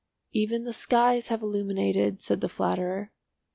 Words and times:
"Even 0.31 0.63
the 0.63 0.73
skies 0.73 1.27
have 1.27 1.43
illuminated," 1.43 2.23
said 2.23 2.41
the 2.41 2.49
flatterer. 2.49 3.11